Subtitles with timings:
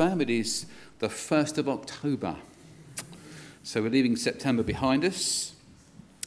[0.00, 0.66] It is
[1.00, 2.36] the 1st of October.
[3.64, 5.54] So we're leaving September behind us.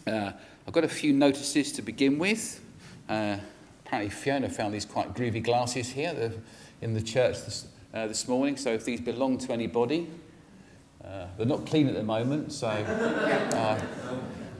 [0.05, 0.31] Uh,
[0.67, 2.59] I've got a few notices to begin with.
[3.07, 3.37] Uh,
[3.85, 6.33] apparently, Fiona found these quite groovy glasses here
[6.81, 8.57] in the church this, uh, this morning.
[8.57, 10.09] So if these belong to anybody,
[11.01, 12.51] uh, they're not clean at the moment.
[12.51, 13.81] So uh,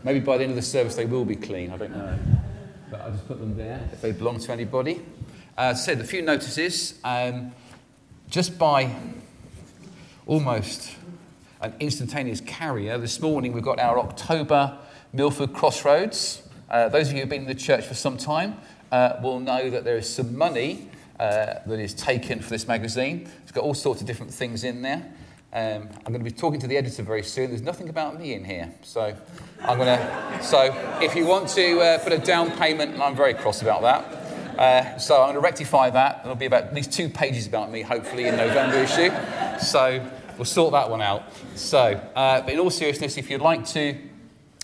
[0.06, 1.72] maybe by the end of the service they will be clean.
[1.72, 2.18] I don't know.
[2.90, 5.02] But I'll just put them there if they belong to anybody.
[5.58, 6.98] Uh, said a few notices.
[7.04, 7.52] Um,
[8.32, 8.90] just by
[10.26, 10.96] almost
[11.60, 14.78] an instantaneous carrier, this morning we've got our October
[15.12, 16.42] Milford Crossroads.
[16.70, 18.56] Uh, those of you who've been in the church for some time
[18.94, 20.88] uh, will know that there is some money
[21.20, 23.30] uh, that is taken for this magazine.
[23.44, 25.12] It's got all sorts of different things in there.
[25.52, 27.50] Um, I'm going to be talking to the editor very soon.
[27.50, 29.14] There's nothing about me in here, so
[29.62, 30.40] I'm going to.
[30.42, 34.21] So if you want to uh, put a down payment, I'm very cross about that.
[34.58, 36.24] Uh, so I'm going to rectify that.
[36.24, 39.12] There'll be about at least two pages about me, hopefully, in November issue.
[39.60, 40.06] So
[40.38, 41.24] we'll sort that one out.
[41.56, 41.80] So,
[42.16, 43.98] uh, but in all seriousness, if you'd like to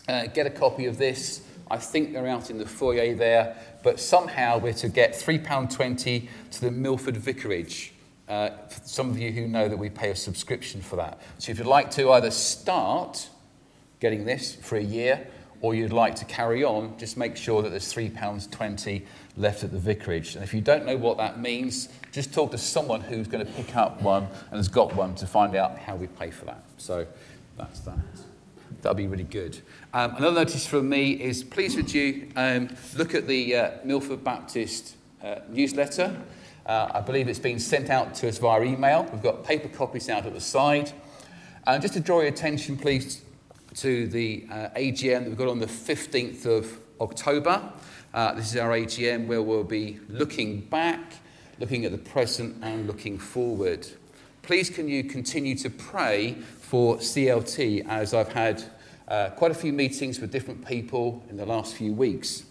[0.08, 3.58] uh, get a copy of this, I think they're out in the foyer there.
[3.84, 7.94] But somehow we're to get £3.20 to the Milford Vicarage.
[8.28, 8.50] Uh,
[8.84, 11.22] some of you who know that we pay a subscription for that.
[11.38, 13.30] So if you'd like to either start
[14.00, 15.28] getting this for a year
[15.61, 19.03] or you'd like to carry on, just make sure that there's £3.20
[19.38, 20.36] left at the vicarage.
[20.36, 23.52] And if you don't know what that means, just talk to someone who's going to
[23.53, 26.63] pick up one and has got one to find out how we pay for that.
[26.78, 27.08] So
[27.58, 27.97] that's that.
[28.81, 29.59] That'll be really good.
[29.94, 34.23] Um, another notice from me is please would you um, look at the uh, Milford
[34.23, 36.16] Baptist uh, newsletter.
[36.66, 39.03] Uh, I believe it's been sent out to us via email.
[39.11, 40.91] We've got paper copies out at the side.
[41.66, 43.22] And just to draw your attention, please,
[43.78, 47.61] to the uh, AGM that we've got on the 15th of October.
[48.11, 51.14] Uh, this is our AGM where we'll be looking back,
[51.59, 53.88] looking at the present, and looking forward.
[54.42, 58.64] Please, can you continue to pray for CLT as I've had
[59.08, 62.44] uh, quite a few meetings with different people in the last few weeks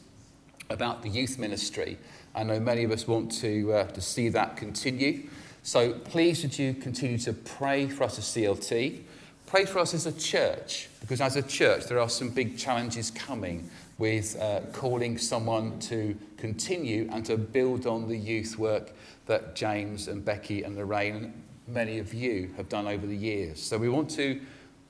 [0.71, 1.99] about the youth ministry.
[2.37, 5.28] I know many of us want to, uh, to see that continue.
[5.62, 9.03] So please, would you continue to pray for us as CLT?
[9.47, 13.12] Pray for us as a church, because as a church, there are some big challenges
[13.12, 18.93] coming with uh, calling someone to continue and to build on the youth work
[19.27, 23.62] that James and Becky and Lorraine and many of you have done over the years.
[23.62, 24.41] So we want to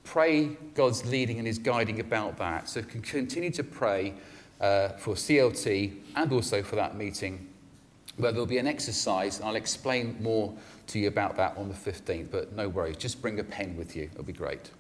[0.05, 2.67] pray God's leading and His guiding about that.
[2.67, 4.15] So can continue to pray
[4.59, 7.47] uh, for CLT and also for that meeting
[8.17, 10.55] where there'll be an exercise, I'll explain more
[10.89, 13.97] to you about that on the 15th, but no worries, just bring a pen with
[13.97, 14.71] you, it'll be great.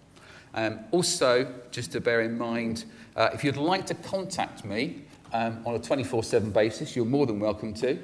[0.54, 2.84] Um, also, just to bear in mind,
[3.14, 5.02] uh, if you'd like to contact me
[5.32, 7.98] um, on a 24 7 basis, you're more than welcome to.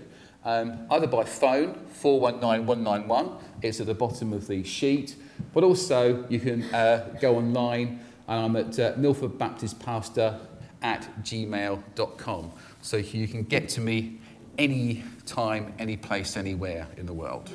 [0.44, 5.14] Um, either by phone, 419 191, it's at the bottom of the sheet,
[5.54, 10.38] but also you can uh, go online, and I'm at uh, Milford Baptist Pastor
[10.82, 12.52] at gmail.com.
[12.82, 14.18] So you can get to me
[14.58, 17.50] any time, any place, anywhere in the world.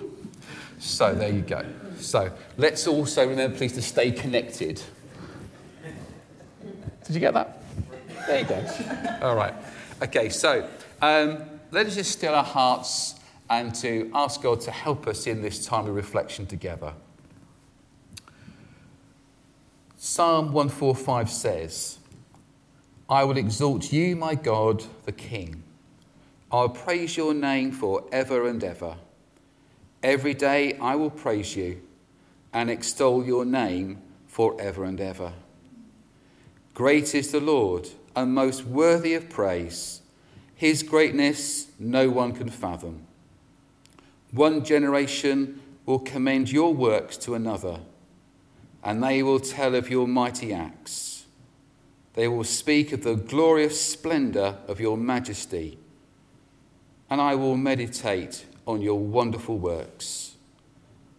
[0.79, 1.65] So there you go.
[1.99, 4.81] So let's also remember, please, to stay connected.
[7.05, 7.63] Did you get that?
[8.27, 9.17] There you go.
[9.21, 9.53] All right.
[10.03, 10.69] Okay, so
[11.01, 13.16] um, let us just still our hearts
[13.49, 16.93] and to ask God to help us in this time of reflection together.
[19.95, 21.97] Psalm 145 says,
[23.09, 25.63] I will exalt you, my God, the King.
[26.51, 28.97] I'll praise your name for ever and ever.
[30.03, 31.81] Every day I will praise you
[32.53, 35.34] and extol your name for ever and ever.
[36.74, 40.02] Great is the Lord and most worthy of praise.
[40.56, 43.06] His greatness no one can fathom.
[44.31, 47.79] One generation will commend your works to another,
[48.84, 51.25] and they will tell of your mighty acts.
[52.14, 55.78] They will speak of the glorious splendor of your majesty
[57.09, 60.35] and I will meditate on your wonderful works.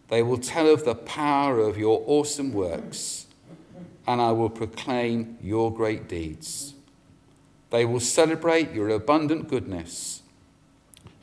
[0.07, 3.25] They will tell of the power of your awesome works,
[4.07, 6.73] and I will proclaim your great deeds.
[7.69, 10.21] They will celebrate your abundant goodness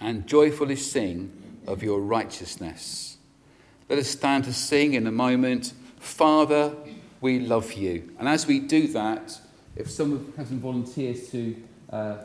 [0.00, 1.32] and joyfully sing
[1.66, 3.16] of your righteousness.
[3.88, 6.74] Let us stand to sing in a moment, Father,
[7.20, 8.14] we love you.
[8.18, 9.40] And as we do that,
[9.74, 11.56] if someone has some volunteers to
[11.90, 12.16] uh,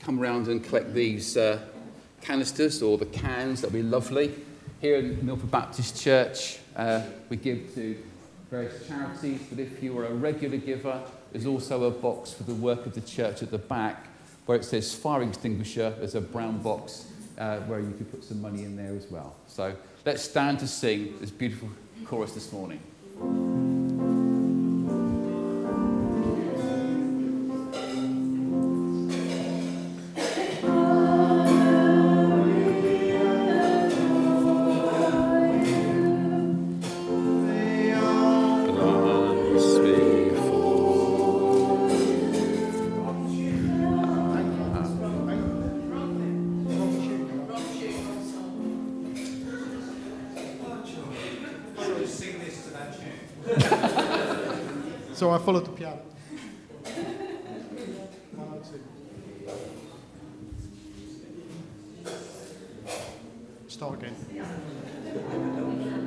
[0.00, 1.60] come around and collect these uh,
[2.22, 3.60] canisters or the cans.
[3.60, 4.34] That'll be lovely.
[4.80, 8.02] Here in Milford Baptist Church, uh, we give to
[8.50, 11.02] various charities, but if you are a regular giver,
[11.32, 14.06] there's also a box for the work of the church at the back
[14.46, 15.94] where it says fire extinguisher.
[15.98, 17.06] There's a brown box
[17.38, 19.34] uh, where you could put some money in there as well.
[19.46, 19.74] So
[20.04, 21.70] let's stand to sing this beautiful
[22.04, 23.61] chorus this morning.
[64.14, 66.01] すみません。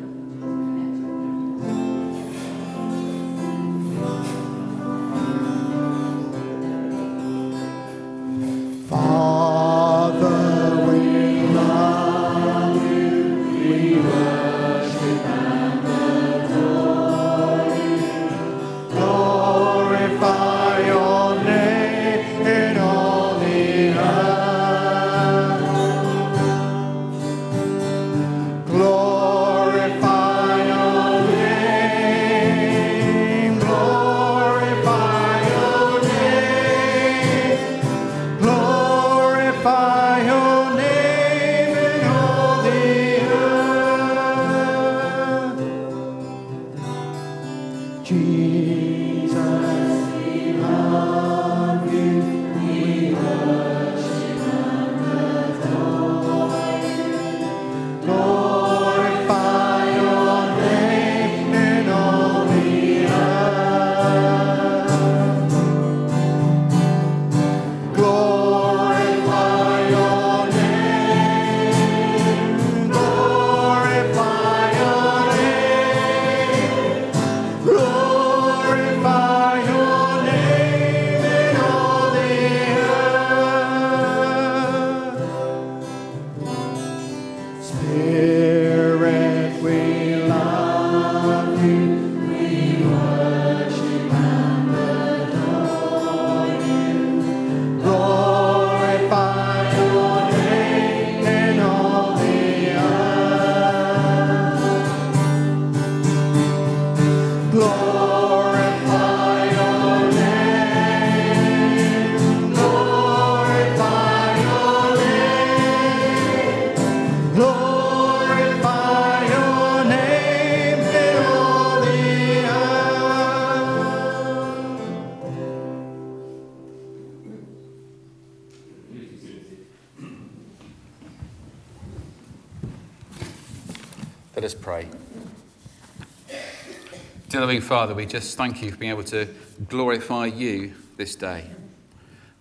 [137.29, 139.27] Dear loving Father, we just thank you for being able to
[139.67, 141.45] glorify you this day.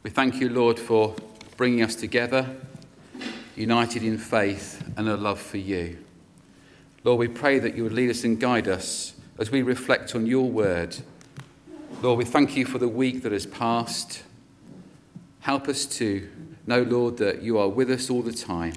[0.03, 1.17] We thank you, Lord, for
[1.57, 2.55] bringing us together,
[3.57, 5.99] united in faith and a love for you.
[7.03, 10.27] Lord, we pray that you would lead us and guide us as we reflect on
[10.27, 10.97] your word.
[12.01, 14.23] Lord, we thank you for the week that has passed.
[15.41, 16.29] Help us to
[16.67, 18.75] know, Lord, that you are with us all the time.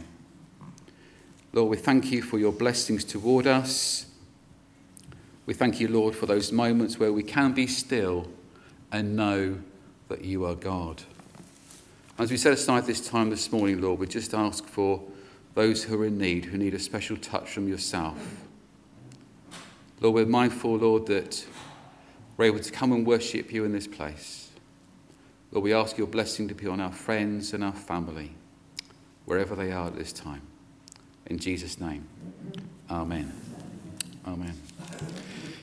[1.57, 4.05] Lord, we thank you for your blessings toward us.
[5.47, 8.27] We thank you, Lord, for those moments where we can be still
[8.91, 9.57] and know
[10.07, 11.01] that you are God.
[12.19, 15.01] As we set aside this time this morning, Lord, we just ask for
[15.55, 18.45] those who are in need, who need a special touch from yourself.
[19.99, 21.43] Lord, we're mindful, Lord, that
[22.37, 24.51] we're able to come and worship you in this place.
[25.51, 28.35] Lord, we ask your blessing to be on our friends and our family,
[29.25, 30.43] wherever they are at this time.
[31.29, 32.07] In Jesus' name,
[32.89, 33.33] Amen.
[34.25, 34.53] Amen.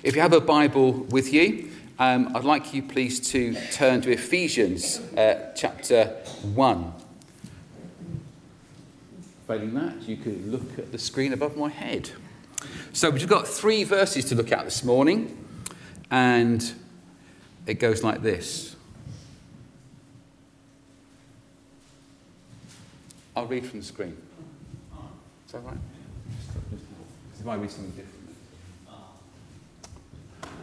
[0.03, 4.11] If you have a Bible with you, um, I'd like you please to turn to
[4.11, 6.09] Ephesians uh, chapter
[6.53, 6.93] 1.
[9.47, 12.11] Failing that, you could look at the screen above my head.
[12.93, 15.47] So we've got three verses to look at this morning,
[16.11, 16.75] and
[17.67, 18.77] it goes like this.
[23.35, 24.17] I'll read from the screen.
[25.55, 25.79] Is that right?
[27.39, 28.11] It might be something different.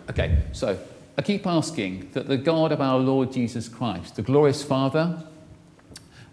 [0.10, 0.78] Okay, so
[1.18, 5.24] I keep asking that the God of our Lord Jesus Christ, the glorious Father,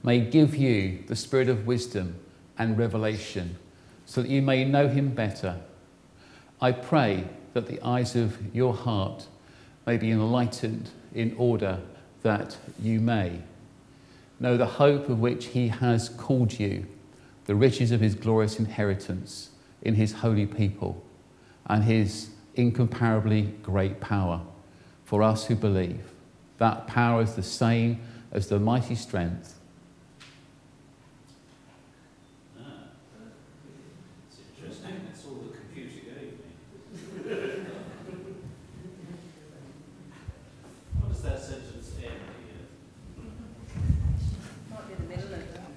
[0.02, 2.16] may give you the spirit of wisdom
[2.58, 3.56] and revelation
[4.06, 5.60] so that you may know him better.
[6.60, 9.28] I pray that the eyes of your heart
[9.86, 11.78] may be enlightened in order
[12.22, 13.38] that you may
[14.40, 16.86] know the hope of which he has called you,
[17.48, 19.48] the riches of his glorious inheritance
[19.80, 21.02] in his holy people
[21.64, 24.42] and his incomparably great power
[25.06, 26.12] for us who believe.
[26.58, 28.02] That power is the same
[28.32, 29.54] as the mighty strength
[34.28, 35.00] It's interesting.
[35.06, 36.50] That's all the computer gave me.
[41.00, 42.12] What does that sentence end
[42.44, 43.24] here?
[44.70, 45.68] Might be the middle of that.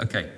[0.00, 0.30] Okay.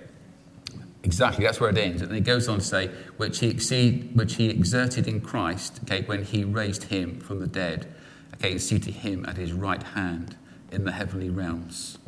[1.05, 2.01] Exactly, that's where it ends.
[2.03, 6.03] And it goes on to say, which he, exceed, which he exerted in Christ, okay,
[6.03, 7.93] when he raised him from the dead,
[8.35, 10.37] okay, and seated him at his right hand
[10.71, 11.99] in the heavenly realms.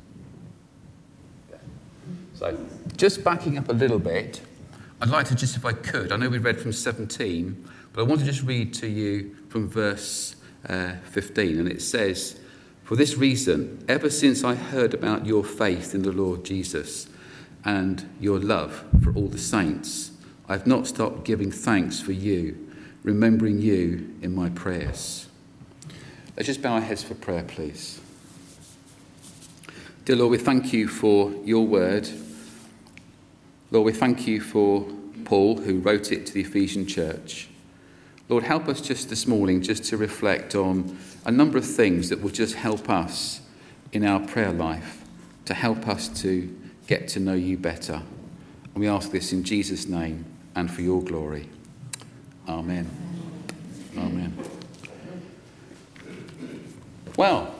[2.34, 2.56] So,
[2.96, 4.42] just backing up a little bit,
[5.00, 8.04] I'd like to just, if I could, I know we read from 17, but I
[8.04, 10.37] want to just read to you from verse
[10.68, 11.58] uh, 15.
[11.58, 12.38] And it says,
[12.84, 17.08] For this reason, ever since I heard about your faith in the Lord Jesus
[17.64, 20.11] and your love for all the saints,
[20.49, 22.68] I've not stopped giving thanks for you,
[23.02, 25.26] remembering you in my prayers.
[26.37, 28.00] Let's just bow our heads for prayer, please.
[30.04, 32.09] Dear Lord, we thank you for your word.
[33.71, 34.87] Lord, we thank you for
[35.25, 37.49] Paul who wrote it to the Ephesian church.
[38.28, 42.21] Lord, help us just this morning just to reflect on a number of things that
[42.21, 43.40] will just help us
[43.92, 45.04] in our prayer life,
[45.47, 46.54] to help us to
[46.86, 48.02] get to know you better.
[48.74, 50.24] And we ask this in Jesus' name
[50.54, 51.48] and for your glory.
[52.48, 52.88] Amen.
[53.96, 54.36] Amen.
[57.16, 57.54] Well,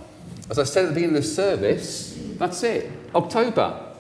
[0.51, 2.91] as I said at the beginning of the service, that's it.
[3.15, 3.95] October,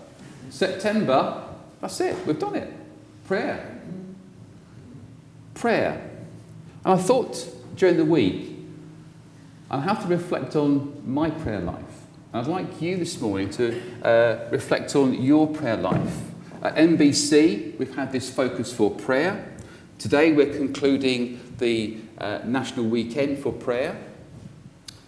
[0.50, 1.42] September,
[1.80, 2.26] that's it.
[2.26, 2.72] We've done it.
[3.26, 3.80] Prayer.
[5.54, 6.10] Prayer.
[6.84, 8.50] And I thought during the week,
[9.70, 11.83] I have to reflect on my prayer life.
[12.34, 16.18] I'd like you this morning to uh, reflect on your prayer life.
[16.64, 19.54] At MBC, we've had this focus for prayer.
[20.00, 23.96] Today, we're concluding the uh, National Weekend for Prayer.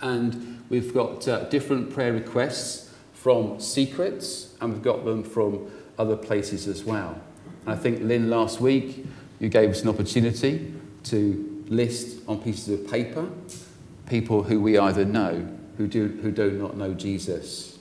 [0.01, 5.69] And we've got uh, different prayer requests from secrets, and we've got them from
[5.99, 7.21] other places as well.
[7.63, 9.05] And I think, Lynn, last week,
[9.41, 13.29] you gave us an opportunity to list on pieces of paper
[14.07, 17.79] people who we either know who do, who do not know Jesus.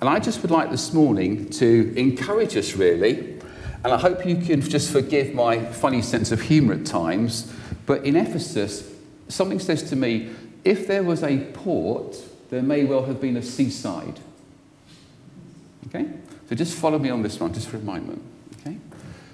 [0.00, 3.38] And I just would like this morning to encourage us, really,
[3.82, 7.52] and I hope you can just forgive my funny sense of humour at times,
[7.86, 8.90] but in Ephesus,
[9.28, 10.30] something says to me
[10.64, 12.16] if there was a port,
[12.50, 14.20] there may well have been a seaside.
[15.86, 16.10] Okay?
[16.48, 18.22] So just follow me on this one, just for a moment.
[18.60, 18.76] Okay?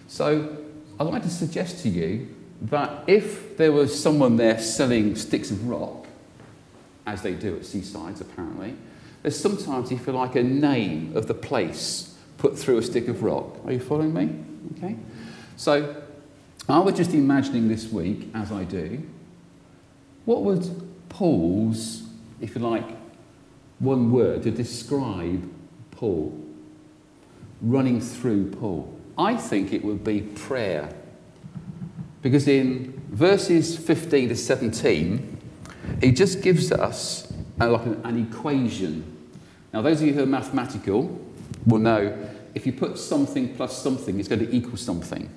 [0.07, 0.57] So
[1.00, 5.69] I'd like to suggest to you that if there was someone there selling sticks of
[5.69, 6.06] rock,
[7.07, 8.77] as they do at seasides apparently,
[9.23, 13.23] there's sometimes, if you like, a name of the place put through a stick of
[13.23, 13.57] rock.
[13.65, 14.31] Are you following me?
[14.77, 14.97] Okay?
[15.57, 16.03] So
[16.69, 19.03] I was just imagining this week, as I do,
[20.25, 22.03] what would Paul's,
[22.41, 22.85] if you like,
[23.79, 25.49] one word to describe
[25.93, 26.39] Paul,
[27.63, 28.93] running through Paul?
[29.17, 30.93] I think it would be prayer.
[32.23, 35.36] Because in verses 15 to 17,
[36.00, 39.31] he just gives us uh, like an, an equation.
[39.73, 41.21] Now, those of you who are mathematical
[41.66, 42.16] will know
[42.55, 45.28] if you put something plus something, it's going to equal something.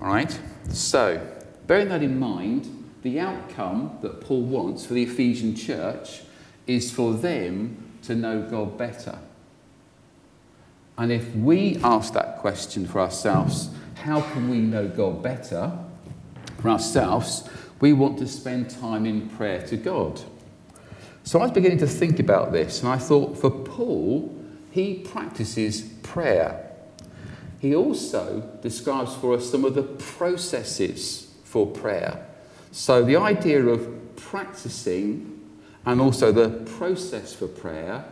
[0.00, 0.38] All right?
[0.68, 1.24] So,
[1.66, 6.22] bearing that in mind, the outcome that Paul wants for the Ephesian church
[6.66, 9.18] is for them to know God better.
[10.98, 15.78] And if we ask that question for ourselves, how can we know God better?
[16.60, 17.48] For ourselves,
[17.80, 20.20] we want to spend time in prayer to God.
[21.22, 24.34] So I was beginning to think about this, and I thought for Paul,
[24.70, 26.66] he practices prayer.
[27.58, 32.26] He also describes for us some of the processes for prayer.
[32.72, 35.40] So the idea of practicing
[35.84, 38.04] and also the process for prayer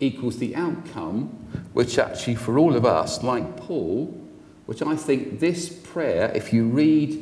[0.00, 1.26] equals the outcome,
[1.74, 4.18] which actually for all of us, like Paul,
[4.66, 7.21] which I think this prayer, if you read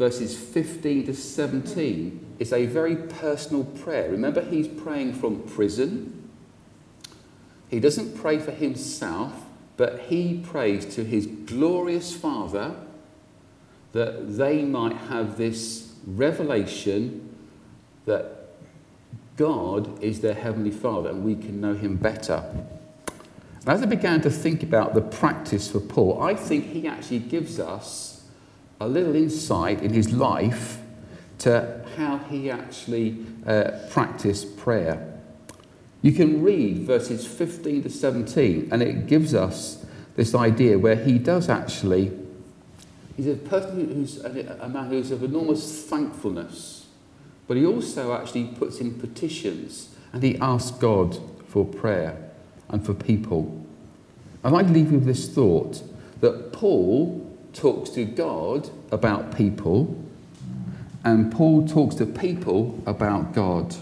[0.00, 4.10] verses 15 to 17 is a very personal prayer.
[4.10, 6.30] Remember, he's praying from prison.
[7.68, 9.44] He doesn't pray for himself,
[9.76, 12.76] but he prays to his glorious Father
[13.92, 17.36] that they might have this revelation
[18.06, 18.48] that
[19.36, 22.42] God is their Heavenly Father and we can know Him better.
[23.60, 27.18] And as I began to think about the practice for Paul, I think he actually
[27.18, 28.19] gives us
[28.80, 30.78] a little insight in his life
[31.38, 35.06] to how he actually uh, practiced prayer.
[36.02, 39.84] You can read verses 15 to 17, and it gives us
[40.16, 42.10] this idea where he does actually,
[43.16, 46.86] he's a person who's a, man who's of enormous thankfulness,
[47.46, 51.18] but he also actually puts in petitions and he asks God
[51.48, 52.30] for prayer
[52.68, 53.64] and for people.
[54.42, 55.82] I'd like leave you with this thought
[56.20, 57.19] that Paul
[57.52, 60.02] talks to God about people,
[61.04, 63.74] and Paul talks to people about God.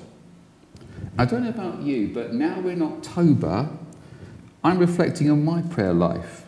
[1.16, 3.68] I don't know about you, but now we're in October,
[4.62, 6.44] I'm reflecting on my prayer life.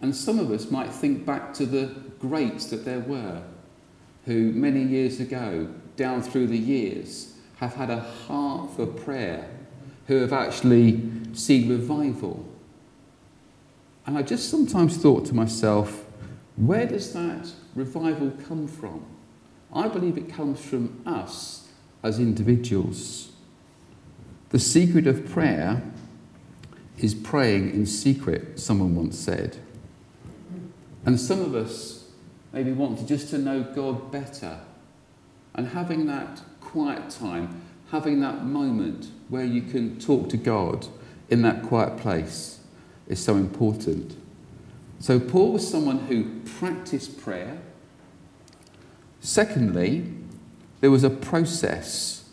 [0.00, 3.42] And some of us might think back to the greats that there were,
[4.26, 9.48] who many years ago, down through the years, have had a heart for prayer,
[10.06, 12.44] who have actually seen revival.
[14.06, 16.04] And I just sometimes thought to myself,
[16.56, 19.04] where does that revival come from?
[19.72, 21.68] I believe it comes from us
[22.02, 23.32] as individuals.
[24.50, 25.82] The secret of prayer
[26.98, 29.56] is praying in secret, someone once said.
[31.04, 32.10] And some of us
[32.52, 34.60] maybe want to just to know God better.
[35.54, 40.86] And having that quiet time, having that moment where you can talk to God
[41.30, 42.60] in that quiet place
[43.08, 44.16] is so important.
[45.00, 47.58] So, Paul was someone who practiced prayer.
[49.20, 50.06] Secondly,
[50.80, 52.28] there was a process.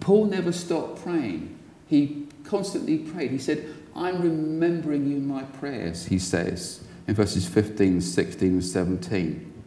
[0.00, 1.58] Paul never stopped praying.
[1.86, 3.30] He constantly prayed.
[3.30, 8.64] He said, I'm remembering you in my prayers, he says in verses 15, 16, and
[8.64, 9.62] 17.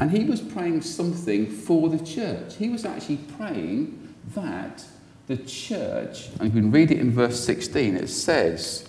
[0.00, 2.56] And he was praying something for the church.
[2.56, 4.84] He was actually praying that
[5.26, 8.88] the church, and you can read it in verse 16, it says,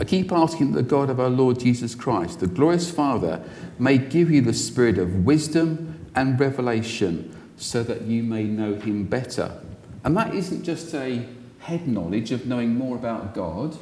[0.00, 3.44] I keep asking the God of our Lord Jesus Christ, the glorious Father,
[3.78, 9.04] may give you the spirit of wisdom and revelation so that you may know him
[9.04, 9.60] better.
[10.02, 11.28] And that isn't just a
[11.58, 13.76] head knowledge of knowing more about God,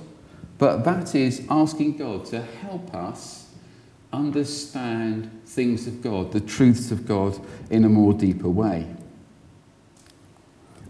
[0.58, 3.52] but that is asking God to help us
[4.12, 7.38] understand things of God, the truths of God,
[7.70, 8.88] in a more deeper way.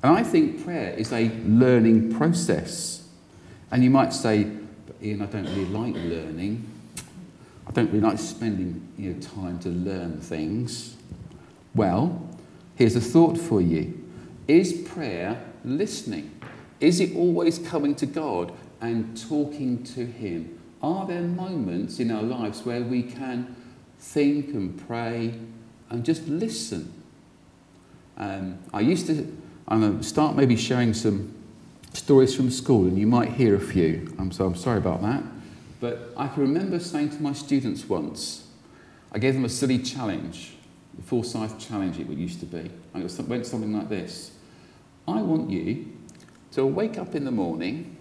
[0.03, 3.07] And I think prayer is a learning process.
[3.71, 4.51] And you might say,
[5.03, 6.69] Ian, I don't really like learning.
[7.67, 10.97] I don't really like spending you know, time to learn things.
[11.75, 12.29] Well,
[12.75, 14.09] here's a thought for you
[14.49, 16.41] Is prayer listening?
[16.81, 20.59] Is it always coming to God and talking to Him?
[20.83, 23.55] Are there moments in our lives where we can
[23.99, 25.35] think and pray
[25.91, 26.93] and just listen?
[28.17, 29.37] Um, I used to
[29.69, 31.35] I'm going to start maybe sharing some
[31.99, 34.15] stories from school, and you might hear a few.
[34.19, 35.23] I'm so I'm sorry about that.
[35.81, 38.47] But I can remember saying to my students once,
[39.13, 40.55] I gave them a silly challenge,
[40.95, 42.71] the Forsyth challenge it used to be.
[42.95, 44.33] And it went something like this
[45.07, 45.93] I want you
[46.53, 47.97] to wake up in the morning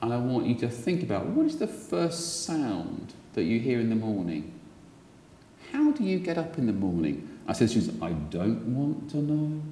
[0.00, 3.80] and I want you to think about what is the first sound that you hear
[3.80, 4.52] in the morning?
[5.72, 7.28] How do you get up in the morning?
[7.48, 9.62] I said to students, I don't want to know.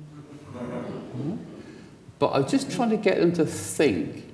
[2.23, 4.33] But I was just trying to get them to think.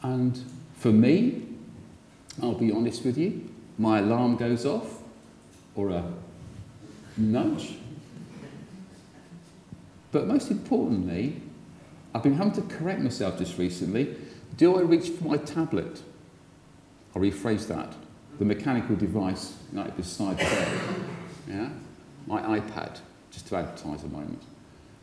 [0.00, 0.40] And
[0.76, 1.42] for me,
[2.40, 5.02] I'll be honest with you, my alarm goes off
[5.74, 6.04] or a
[7.16, 7.74] nudge.
[10.12, 11.42] But most importantly,
[12.14, 14.14] I've been having to correct myself just recently.
[14.56, 16.00] Do I reach for my tablet?
[17.16, 17.92] I'll rephrase that.
[18.38, 20.80] The mechanical device like beside there.
[21.48, 21.70] Yeah?
[22.28, 23.00] My iPad,
[23.32, 24.44] just to advertise a moment.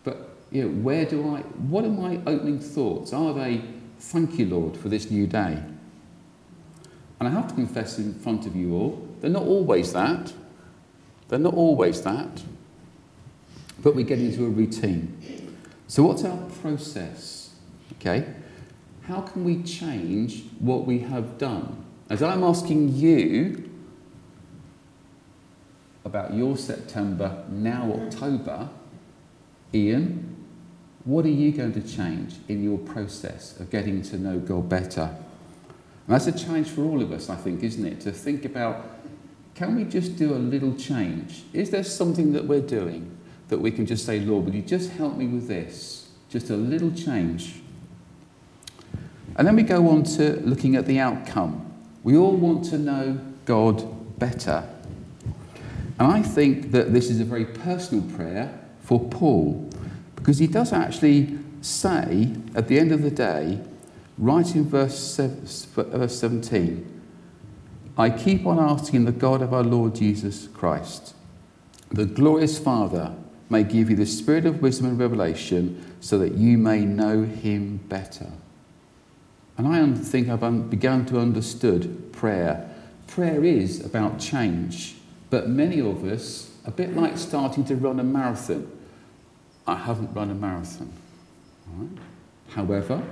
[0.04, 3.14] But you know, where do I, what are my opening thoughts?
[3.14, 3.62] Are they,
[4.00, 5.64] thank you, Lord, for this new day?
[7.20, 10.34] And I have to confess in front of you all, they're not always that.
[11.30, 12.44] They're not always that.
[13.82, 15.58] But we get into a routine.
[15.88, 17.56] So, what's our process?
[17.94, 18.26] Okay?
[19.04, 21.84] How can we change what we have done?
[22.10, 23.70] As I'm asking you
[26.06, 28.70] about your September, now October,
[29.74, 30.36] Ian,
[31.06, 35.10] what are you going to change in your process of getting to know God better?
[36.08, 38.02] And that's a challenge for all of us, I think, isn't it?
[38.02, 38.90] To think about
[39.56, 41.44] can we just do a little change?
[41.54, 43.16] Is there something that we're doing
[43.50, 46.10] that we can just say, Lord, would you just help me with this?
[46.30, 47.62] Just a little change.
[49.36, 51.72] And then we go on to looking at the outcome.
[52.04, 54.68] We all want to know God better.
[56.00, 59.70] And I think that this is a very personal prayer for Paul
[60.16, 63.60] because he does actually say at the end of the day,
[64.18, 67.02] right in verse 17,
[67.98, 71.16] I keep on asking the God of our Lord Jesus Christ,
[71.90, 73.16] the glorious Father,
[73.50, 77.78] may give you the spirit of wisdom and revelation so that you may know him
[77.90, 78.32] better.
[79.58, 82.70] And I think I've begun to understood prayer.
[83.08, 84.96] Prayer is about change,
[85.30, 88.72] but many of us, a bit like starting to run a marathon.
[89.68, 90.92] I haven't run a marathon.
[91.74, 91.98] right?
[92.50, 93.04] However,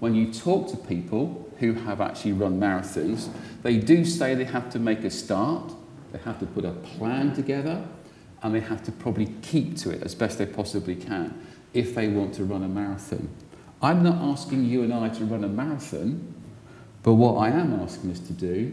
[0.00, 3.28] when you talk to people who have actually run marathons,
[3.62, 5.72] they do say they have to make a start,
[6.12, 7.86] they have to put a plan together,
[8.42, 12.08] and they have to probably keep to it as best they possibly can if they
[12.08, 13.28] want to run a marathon.
[13.82, 16.34] I'm not asking you and I to run a marathon,
[17.02, 18.72] but what I am asking us to do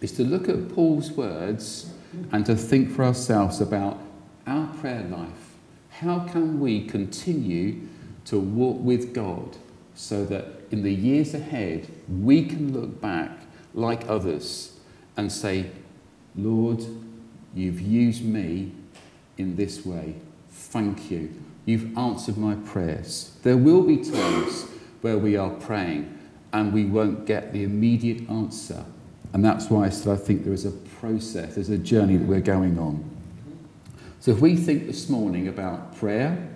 [0.00, 1.92] is to look at Paul's words
[2.32, 3.98] and to think for ourselves about
[4.46, 5.56] our prayer life.
[5.90, 7.80] How can we continue
[8.26, 9.56] to walk with God
[9.94, 13.30] so that in the years ahead we can look back
[13.74, 14.78] like others
[15.16, 15.70] and say,
[16.36, 16.84] Lord,
[17.54, 18.72] you've used me
[19.36, 20.14] in this way.
[20.50, 21.34] Thank you.
[21.64, 23.36] You've answered my prayers.
[23.42, 24.66] There will be times
[25.00, 26.18] where we are praying
[26.52, 28.84] and we won't get the immediate answer.
[29.32, 32.26] And that's why I said I think there is a process, there's a journey that
[32.26, 33.04] we're going on.
[34.20, 36.48] So if we think this morning about prayer,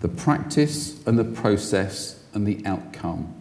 [0.00, 3.34] the practice and the process and the outcome,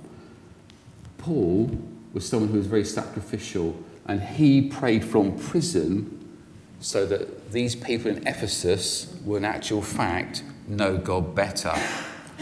[1.17, 1.69] Paul
[2.13, 6.17] was someone who was very sacrificial and he prayed from prison
[6.79, 11.73] so that these people in Ephesus will, in actual fact, know God better.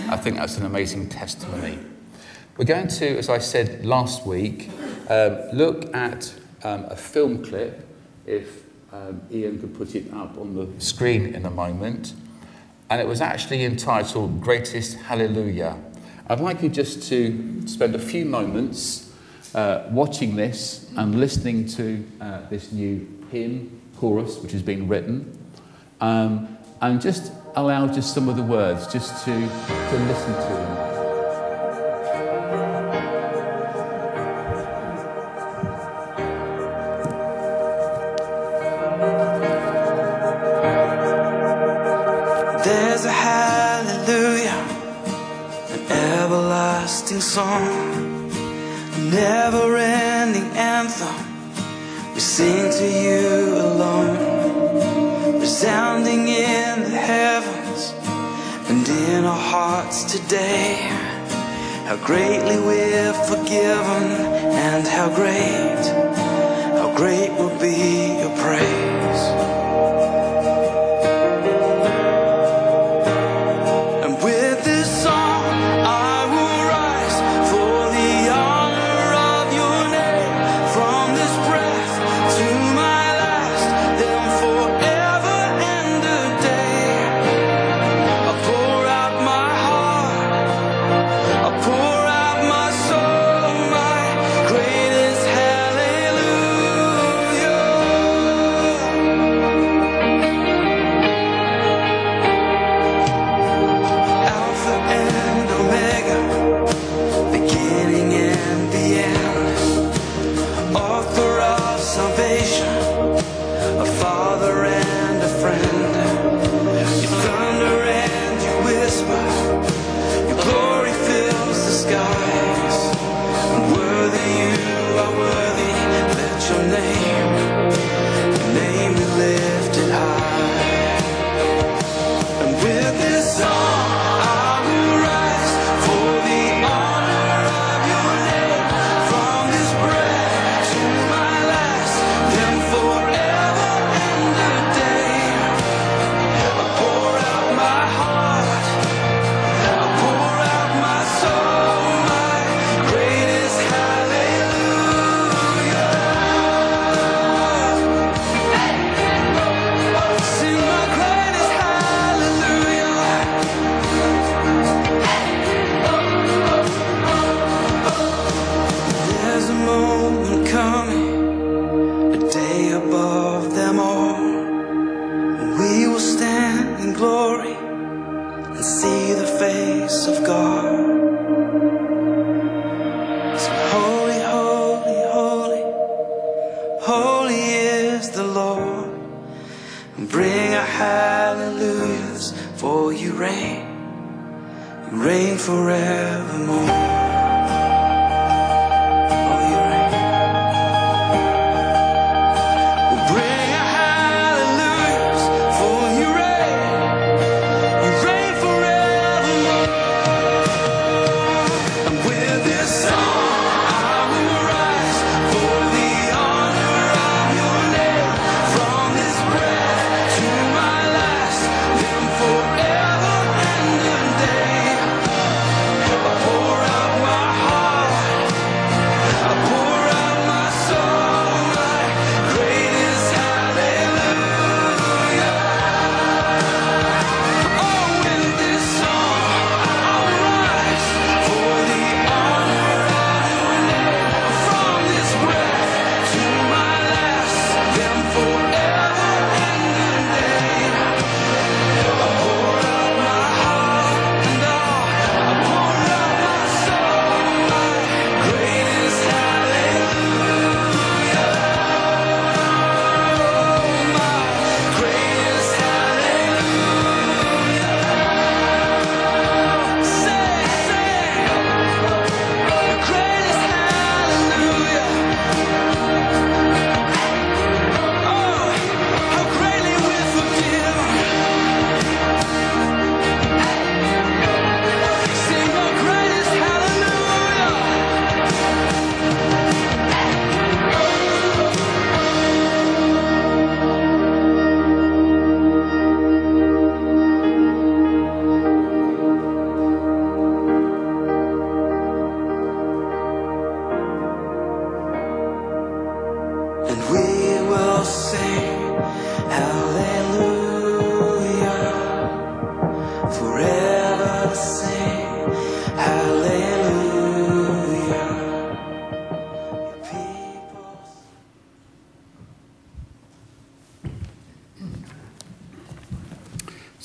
[0.08, 1.80] I think that's an amazing testimony.
[2.58, 4.70] We're going to, as I said last week,
[5.10, 7.88] um, look at um, a film clip,
[8.26, 12.14] if um, Ian could put it up on the screen in a moment.
[12.90, 15.78] And it was actually entitled Greatest Hallelujah.
[16.28, 19.14] I'd like you just to spend a few moments
[19.56, 25.38] uh, watching this and listening to uh, this new hymn chorus which has been written.
[26.02, 30.79] Um, and just allow just some of the words just to, to listen to them.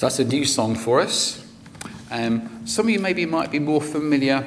[0.05, 1.43] That's a new song for us.
[2.11, 4.45] Um, some of you maybe might be more familiar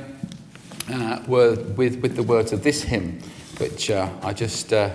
[0.87, 3.19] uh, with, with the words of this hymn,
[3.57, 4.91] which uh, I just uh,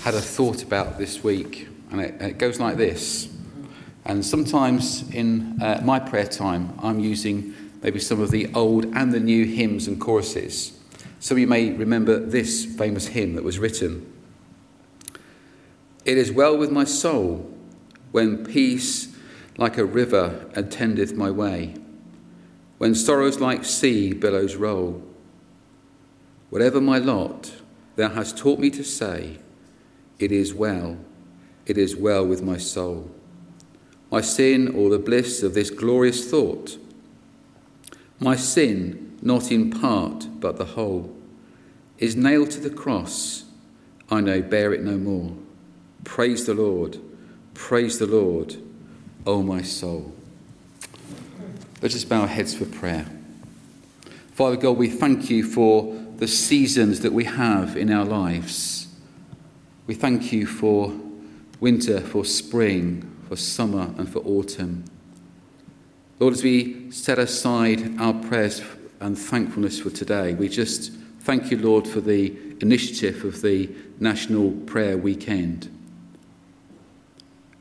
[0.00, 1.68] had a thought about this week.
[1.90, 3.28] And it, it goes like this.
[4.06, 9.12] And sometimes in uh, my prayer time, I'm using maybe some of the old and
[9.12, 10.80] the new hymns and choruses.
[11.20, 14.10] Some of you may remember this famous hymn that was written
[16.06, 17.54] It is well with my soul
[18.12, 19.12] when peace
[19.58, 21.74] like a river attendeth my way,
[22.78, 25.02] when sorrows like sea billows roll.
[26.50, 27.52] Whatever my lot,
[27.96, 29.38] thou hast taught me to say,
[30.18, 30.98] It is well,
[31.64, 33.10] it is well with my soul.
[34.10, 36.78] My sin, or the bliss of this glorious thought,
[38.20, 41.14] my sin, not in part but the whole,
[41.98, 43.44] is nailed to the cross.
[44.10, 45.34] I know, bear it no more.
[46.04, 46.98] Praise the Lord,
[47.54, 48.56] praise the Lord,
[49.26, 50.12] O my soul.
[51.82, 53.06] Let's just bow our heads for prayer.
[54.32, 58.86] Father God, we thank you for the seasons that we have in our lives.
[59.86, 60.92] We thank you for
[61.60, 64.84] winter, for spring, for summer, and for autumn.
[66.18, 68.62] Lord, as we set aside our prayers
[69.00, 74.52] and thankfulness for today, we just thank you, Lord, for the initiative of the National
[74.52, 75.75] Prayer Weekend.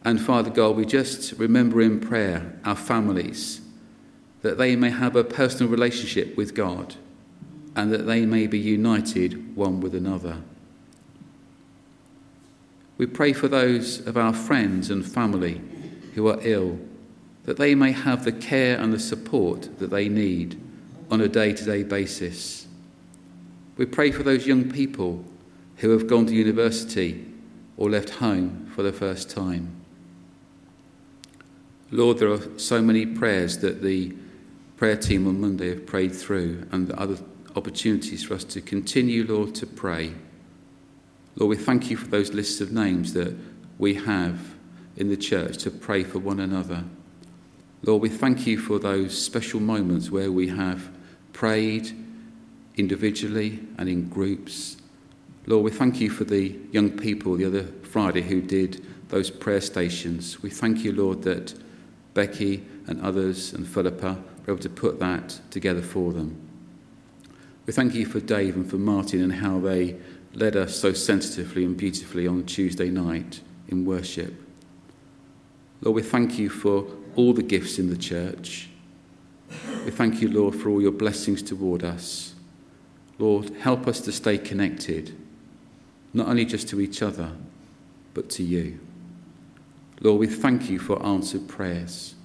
[0.06, 3.60] And Father God, we just remember in prayer our families,
[4.44, 6.96] that they may have a personal relationship with God
[7.76, 10.38] and that they may be united one with another.
[13.00, 15.60] We pray for those of our friends and family
[16.14, 16.80] who are ill,
[17.46, 20.62] that they may have the care and the support that they need
[21.10, 22.68] on a day to day basis.
[23.76, 25.26] We pray for those young people
[25.78, 27.26] who have gone to university
[27.76, 29.75] or left home for the first time.
[31.96, 34.14] Lord, there are so many prayers that the
[34.76, 37.18] prayer team on Monday have prayed through and other
[37.56, 40.14] opportunities for us to continue, Lord, to pray.
[41.38, 43.34] Lord, we thank you for those lists of names that
[43.78, 44.56] we have
[44.98, 46.84] in the church to pray for one another.
[47.84, 50.90] Lord, we thank you for those special moments where we have
[51.32, 51.92] prayed
[52.76, 54.76] individually and in groups.
[55.46, 59.62] Lord, we thank you for the young people the other Friday who did those prayer
[59.62, 60.42] stations.
[60.44, 61.54] We thank you, Lord, that
[62.16, 66.42] Becky and others and Philippa were able to put that together for them.
[67.68, 69.98] We thank you for Dave and for Martin and how they
[70.34, 74.34] led us so sensitively and beautifully on Tuesday night in worship.
[75.82, 78.70] Lord, we thank you for all the gifts in the church.
[79.84, 82.34] We thank you, Lord, for all your blessings toward us.
[83.20, 85.16] Lord, help us to stay connected,
[86.14, 87.32] not only just to each other,
[88.14, 88.80] but to you.
[90.02, 92.16] Lord, we thank you for answered prayers.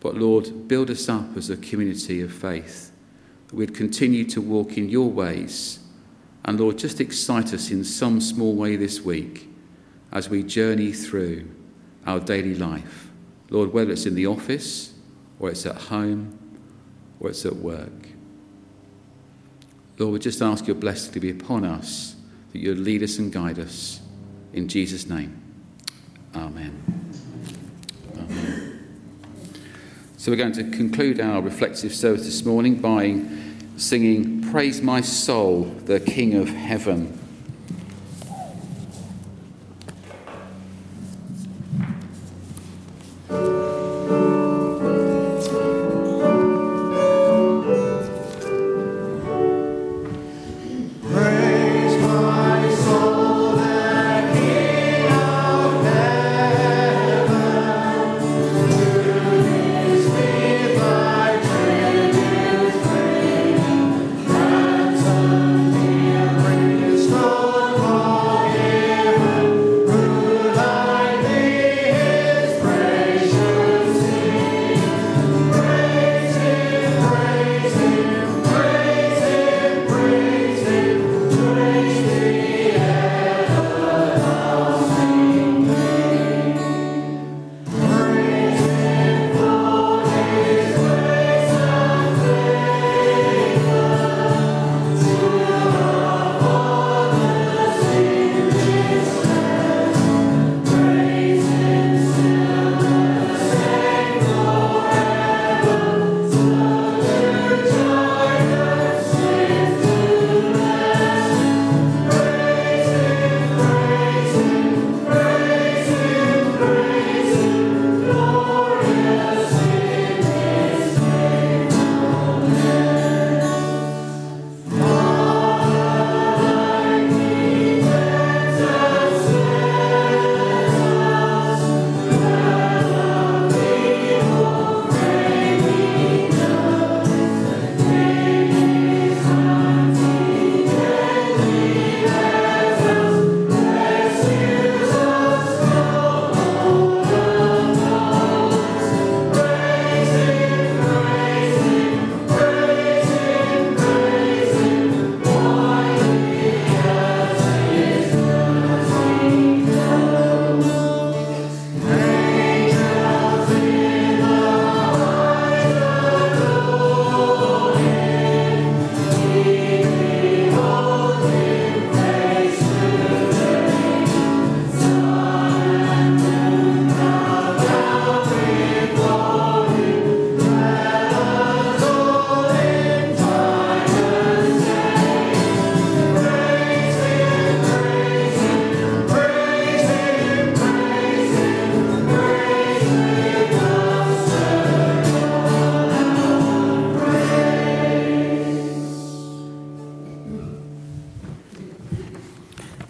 [0.00, 2.92] But Lord, build us up as a community of faith,
[3.48, 5.78] that we'd continue to walk in your ways.
[6.44, 9.48] And Lord, just excite us in some small way this week
[10.12, 11.48] as we journey through
[12.06, 13.10] our daily life.
[13.48, 14.92] Lord, whether it's in the office,
[15.38, 16.38] or it's at home,
[17.20, 18.08] or it's at work.
[19.98, 22.16] Lord, we just ask your blessing to be upon us,
[22.52, 24.00] that you'd lead us and guide us.
[24.52, 25.40] In Jesus' name,
[26.34, 27.03] amen.
[30.16, 33.20] So we're going to conclude our reflective service this morning by
[33.76, 37.23] singing Praise My Soul, the King of Heaven.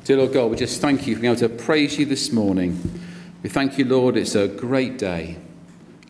[0.04, 2.78] Dear Lord God, we just thank you for being able to praise you this morning.
[3.42, 5.38] We thank you, Lord, it's a great day.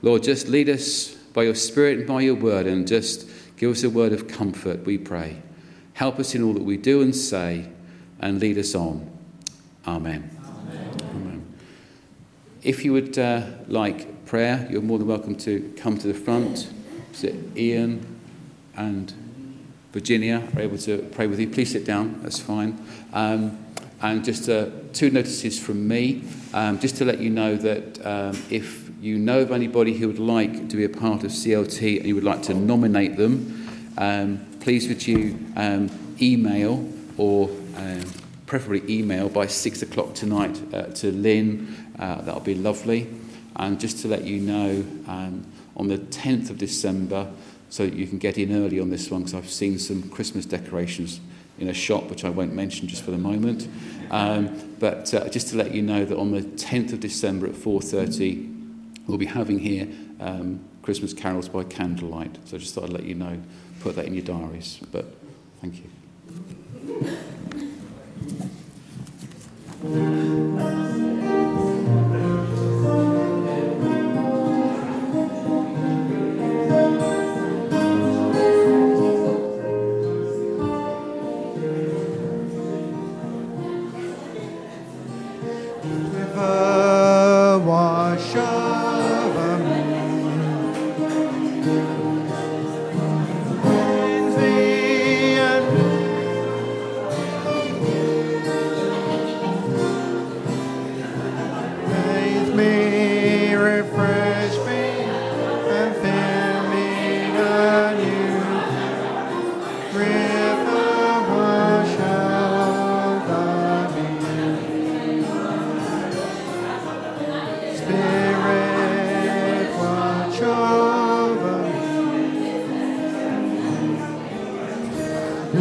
[0.03, 3.85] Lord, just lead us by your Spirit and by your word and just give us
[3.85, 5.41] a word of comfort, we pray.
[5.93, 7.69] Help us in all that we do and say
[8.19, 9.09] and lead us on.
[9.87, 10.29] Amen.
[11.11, 11.55] Amen.
[12.65, 16.69] If you would uh, like prayer, you're more than welcome to come to the front.
[17.13, 18.05] So Ian
[18.77, 19.15] and
[19.93, 21.49] Virginia are able to pray with you?
[21.49, 22.85] Please sit down, that's fine.
[23.13, 23.64] Um,
[24.05, 28.39] and just uh, two notices from me, um, just to let you know that um,
[28.51, 32.07] if you know of anybody who would like to be a part of CLT and
[32.07, 35.89] you would like to nominate them, um, please would you um,
[36.21, 36.87] email
[37.17, 38.03] or um,
[38.45, 41.75] preferably email by six o'clock tonight uh, to Lynn.
[41.99, 43.09] Uh, that'll be lovely.
[43.57, 44.85] And just to let you know,
[45.77, 47.33] on the 10th of December,
[47.71, 50.45] so that you can get in early on this one, because I've seen some Christmas
[50.45, 51.21] decorations
[51.59, 53.69] in a shop, which I won't mention just for the moment.
[54.15, 57.55] Um, but uh, just to let you know that on the 10th of December at
[57.55, 59.89] 4.30, we'll be having here
[60.21, 62.39] um, Christmas carols by candlelight.
[62.45, 63.43] So I just thought I'd let you know,
[63.81, 64.79] put that in your diaries.
[64.93, 65.07] But
[65.61, 65.83] thank
[69.83, 70.44] you.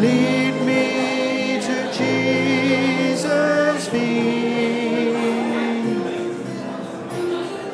[0.01, 5.13] Lead me to Jesus' feet.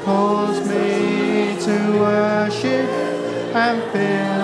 [0.03, 2.89] Cause me to worship
[3.55, 4.38] and fill